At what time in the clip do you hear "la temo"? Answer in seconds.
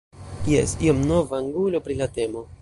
2.01-2.45